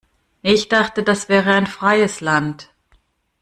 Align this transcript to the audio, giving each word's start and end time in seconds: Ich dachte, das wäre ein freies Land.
Ich 0.41 0.67
dachte, 0.67 1.03
das 1.03 1.29
wäre 1.29 1.53
ein 1.53 1.67
freies 1.67 2.21
Land. 2.21 2.71